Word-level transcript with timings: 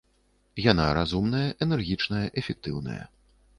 Яна 0.71 0.85
разумная, 0.99 1.43
энергічная, 1.67 2.25
эфектыўная. 2.45 3.01